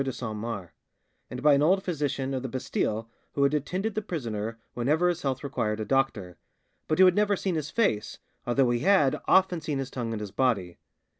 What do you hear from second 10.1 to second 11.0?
and his body."